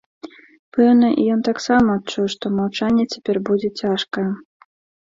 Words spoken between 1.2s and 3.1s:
і ён таксама адчуў, што маўчанне